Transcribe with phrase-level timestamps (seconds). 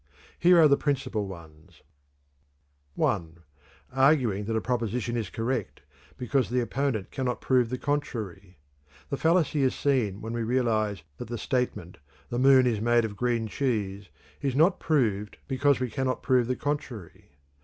[0.39, 1.83] Here are the principal ones:
[2.95, 3.37] (1)
[3.93, 5.81] Arguing that a proposition is correct
[6.17, 8.57] because the opponent cannot prove the contrary.
[9.11, 13.15] The fallacy is seen when we realize that the statement, "The moon is made of
[13.15, 14.09] green cheese,"
[14.41, 17.33] is not proved because we cannot prove the contrary.